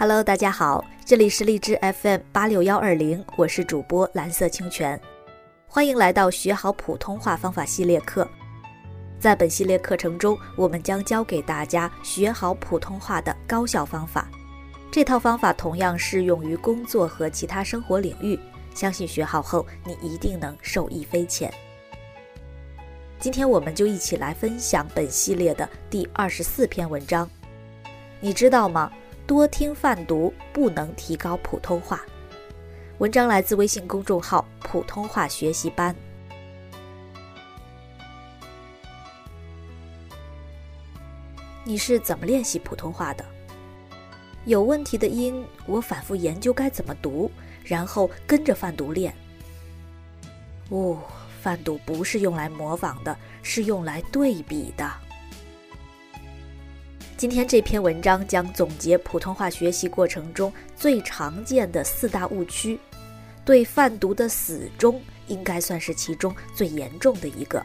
[0.00, 4.98] Hello，大家好，这里是荔枝 FM 八六幺二零，我是主播蓝色清泉，
[5.66, 8.28] 欢迎来到学好普通话方法系列课。
[9.18, 14.30] 在本系列课程中，我们将教给大家学好普通话的高效方法。
[14.88, 18.38] 这套方法同样适用于工作和其他生活领域，
[18.76, 21.52] 相信学好后你一定能受益匪浅。
[23.18, 27.28] 今天我们就一起来分享本系列的第二十四篇文章。
[28.20, 28.92] 你知道吗？
[29.28, 32.00] 多听泛读不能提高普通话。
[32.96, 35.94] 文章来自微信公众号“普通话学习班”。
[41.62, 43.22] 你是怎么练习普通话的？
[44.46, 47.30] 有问题的音，我反复研究该怎么读，
[47.62, 49.14] 然后跟着泛读练。
[50.70, 50.98] 哦，
[51.42, 54.90] 泛读不是用来模仿的，是用来对比的。
[57.18, 62.78] 今天这篇文章将总结普通话学习过程中最常见的四大误区，
[63.44, 67.60] 对泛读的死忠应该算是其中最严重的一个。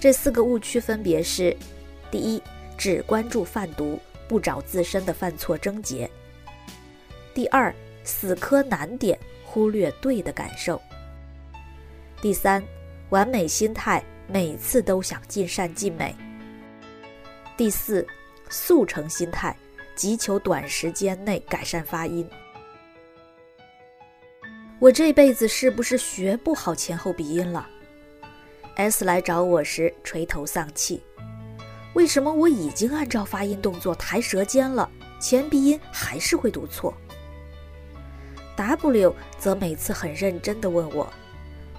[0.00, 1.56] 这四个误区分别是：
[2.10, 2.42] 第一，
[2.76, 6.04] 只关注泛读，不找自身的犯错症结；
[7.32, 7.72] 第二，
[8.02, 10.76] 死磕难点，忽略对的感受；
[12.20, 12.60] 第三，
[13.10, 16.12] 完美心态，每次都想尽善尽美。
[17.56, 18.06] 第四，
[18.48, 19.56] 速成心态，
[19.94, 22.28] 急求短时间内改善发音。
[24.78, 27.66] 我这辈子是不是学不好前后鼻音了
[28.76, 31.02] ？S 来找我时垂头丧气，
[31.94, 36.92] 为什么我已经按照发音动作抬舌尖了，前鼻音还是会读错
[38.54, 41.10] ？W 则每次很认真地问我，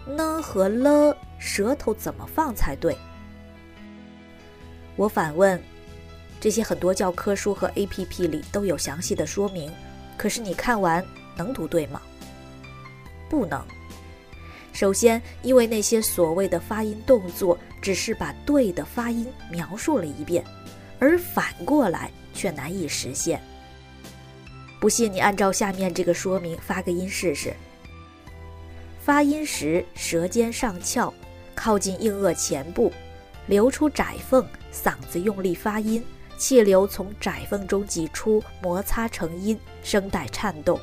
[0.07, 2.97] 呢和了舌头怎么放才对？
[4.95, 5.61] 我反问：
[6.39, 9.71] 这些很多教科书和 APP 里都有详细的说明，
[10.17, 11.03] 可是你看完
[11.35, 12.01] 能读对吗？
[13.29, 13.63] 不能。
[14.71, 20.43] 首先，因为那些所谓的发音动作只是把对的发音描述了一遍，
[20.99, 23.41] 而反过来却难以实现。
[24.79, 27.51] 不信你按照下面这个说明发个音试试。
[28.99, 31.11] 发音时舌尖上翘，
[31.55, 32.93] 靠近硬腭前部。
[33.47, 36.03] 留出窄缝，嗓子用力发音，
[36.37, 40.79] 气流从窄缝中挤出，摩擦成音，声带颤动。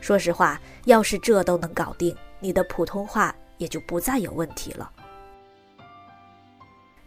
[0.00, 4.90] 说实话，要是这都能搞定，你的普通话也就不再有问题了。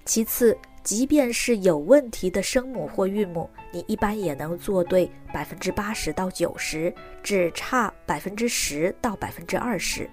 [0.06, 10.09] 其次，即便是有问题的声母或韵母，你一般也能做对百分之八十到九十，只差百分之十到百分之二十。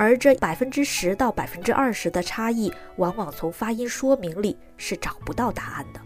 [0.00, 6.00] 而这百分之十到百分之二十的差异，往往从发音说明里是找不到答案的。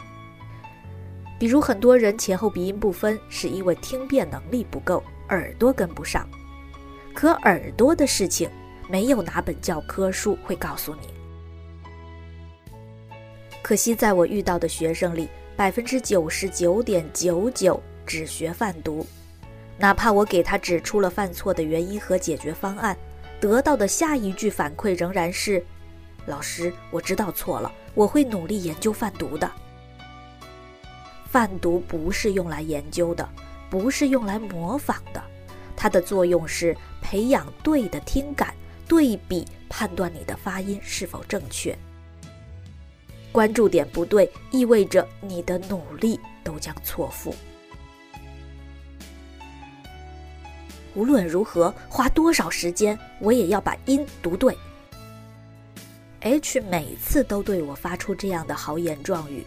[1.38, 6.26] 比如，很多人前后鼻音不分，是因为听辨能力不够，耳朵跟不上。
[7.12, 8.48] 可耳朵的事情，
[8.88, 11.09] 没有哪本教科书会告诉你。
[13.60, 19.06] 可惜，在我遇到的学生里，百分之九十九点九九只学泛读，
[19.76, 22.97] 哪怕我给他指出了犯错的原因和解决方案。
[23.42, 25.60] 得到的下一句反馈仍然是
[26.26, 29.50] ：“老师，我知道错了，我会努力研究泛读的。”
[31.28, 33.28] 泛读不是用来研究的，
[33.69, 35.20] 不是用来模仿的，
[35.76, 38.54] 它的作用是培养对的听感，
[38.86, 41.76] 对比判断你的发音是否正确。
[43.32, 47.34] 关注点不对，意味着你的努力都将错付。
[50.94, 54.56] 无论如何，花多少时间，我也要把音读对。
[56.20, 59.44] H 每次都对我发出这样的豪言壮语，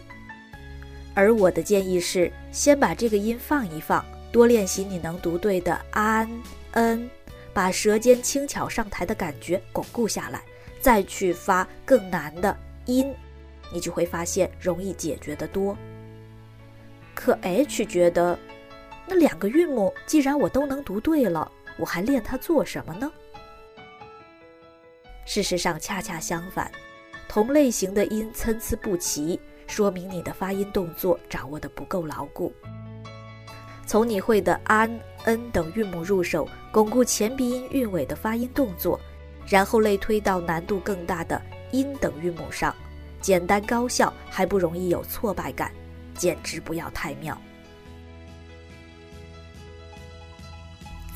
[1.14, 6.28] 而我的建议是，先把这个音放一放，多练习你能读对的 an、
[6.72, 7.08] n，
[7.54, 10.42] 把舌尖轻巧上抬的感觉巩固下来，
[10.80, 13.14] 再去发更难的音，
[13.72, 15.74] 你就会发现容易解决的多。
[17.14, 18.38] 可 H 觉得。
[19.06, 23.10] 那两个韵母，既然我都能读对了，我还练它做什么呢？
[25.24, 26.70] 事实上，恰恰相反，
[27.28, 32.52] 同类型的音参差不齐，说明你的发音动作掌握的不够牢固。
[33.86, 38.98] 从你会的 an、n 等韵母入手，巩固前鼻音韵尾的发音动作，
[39.46, 42.74] 然后类推到难度更大的音等韵母上，
[43.20, 45.72] 简单高效，还不容易有挫败感，
[46.16, 47.40] 简直不要太妙。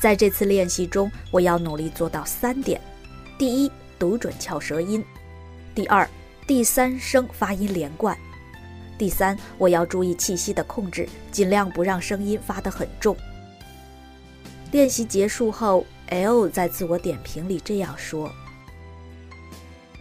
[0.01, 2.81] 在这次练习中，我要努力做到三点：
[3.37, 4.99] 第一，读准翘舌音；
[5.75, 6.09] 第二，
[6.47, 8.17] 第三声发音连贯；
[8.97, 13.15] 第三，我要注意气息的控制，尽量不让声音发得很重。
[14.71, 18.27] 练习结束后，L 在自我点评里这样说：“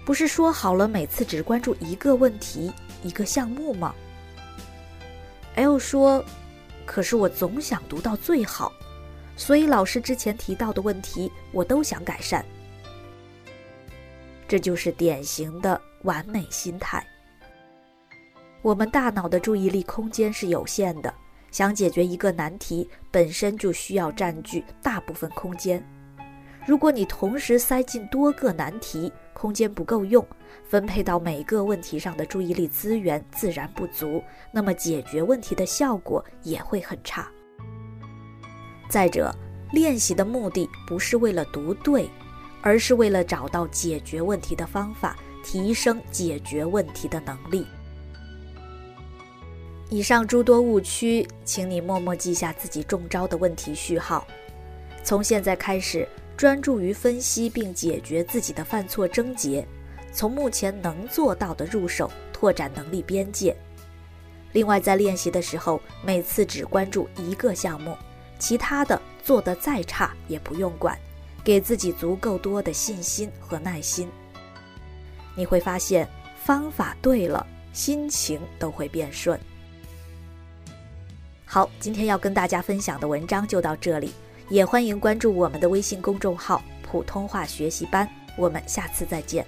[0.07, 2.73] 不是说好了每次只关注一个问题、
[3.03, 3.95] 一个项目吗
[5.57, 6.25] ？”L 说
[6.87, 8.73] ：“可是我总想读到最好，
[9.41, 12.45] 所以老师之前提到的问题我都想改善。”
[14.47, 17.03] 这就是典型的完美心态。
[18.61, 21.13] 我们大脑的注意力空间是有限的。
[21.51, 25.83] 想解决一个难题，本身就需要占据大部分空间。
[26.67, 30.25] 如果你同时塞进多个难题，空间不够用，
[30.69, 34.23] 分配到每个问题上的注意力资源自然不足，
[34.53, 37.29] 那么解决问题的效果也会很差。
[38.91, 39.33] 再者，
[39.71, 42.11] 练习的目的不是为了读对，
[42.61, 47.65] 而是为了找到解决问题的方法，提升解决问题的能力。
[49.89, 54.27] 以上诸多误区，请你默默记下自己中招的问题序号。
[55.05, 56.07] 从现在开始，
[56.37, 59.67] 专注于分析并解决自己的犯错症结，
[60.13, 63.57] 从目前能做到的入手，拓展能力边界。
[64.53, 67.97] 另外，在练习的时候，每次只关注一个项目，
[68.41, 70.99] 其他的做得再差也不用管，
[71.45, 74.11] 给自己足够多的信心和耐心。
[75.37, 76.09] 你会发现，
[76.43, 79.39] 方法对了，心情都会变顺。
[81.45, 84.13] 好，今天要跟大家分享的文章就到这里，
[84.49, 89.47] 也欢迎关注我们的微信公众号“普通话学习班”，我们下次再见。